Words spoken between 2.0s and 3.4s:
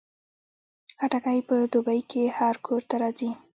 کې هر کور ته راځي.